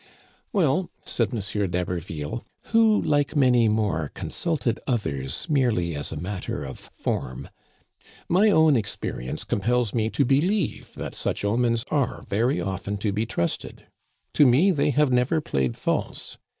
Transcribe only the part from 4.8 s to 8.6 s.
others merely as a matter of form," my